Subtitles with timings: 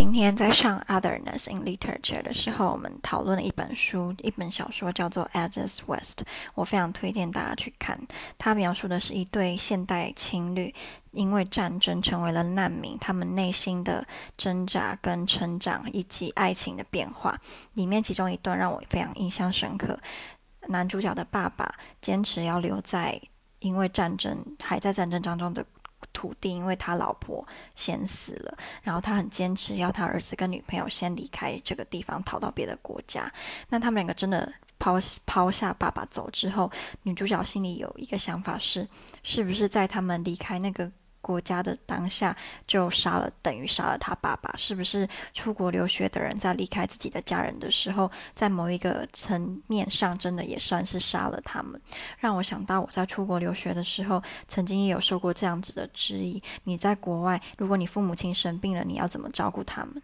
[0.00, 6.22] 今天在上 Otherness in Literature 的时候，我们讨论了一本书，一本小说叫做《As West》，
[6.54, 8.00] 我非常推荐大家去看。
[8.38, 10.74] 它描述的是一对现代情侣
[11.10, 14.06] 因为战争成为了难民，他们内心的
[14.38, 17.38] 挣扎跟成长，以及爱情的变化。
[17.74, 20.00] 里面其中一段让我非常印象深刻，
[20.68, 23.20] 男主角的爸爸坚持要留在，
[23.58, 25.62] 因为战争还在战争当中的。
[26.20, 33.32] 土地，因为他老婆先死了，然后他很坚持要他儿子跟女朋友先离开这个地方，逃到别的国家。
[33.70, 36.70] 那他们两个真的抛抛下爸爸走之后，
[37.04, 38.86] 女主角心里有一个想法是：
[39.22, 51.80] 是不是在他们离开那个国家的当下就杀了，等于杀了他爸爸，是不是出国留学的人在离开自己的家人的时候，在某一个层面上，真的也算是杀了他们？
[52.18, 59.94] 让我想到我在出国留学的时候，曾经也有受过这样子的质疑：你在国外，如果你父母亲生病了，你要怎么照顾他们？